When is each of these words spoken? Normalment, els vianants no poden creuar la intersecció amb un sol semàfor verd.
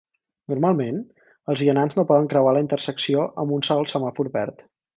Normalment, 0.53 0.97
els 1.53 1.61
vianants 1.65 1.99
no 1.99 2.07
poden 2.13 2.31
creuar 2.33 2.55
la 2.57 2.63
intersecció 2.65 3.27
amb 3.45 3.57
un 3.59 3.65
sol 3.71 3.89
semàfor 3.95 4.35
verd. 4.41 4.69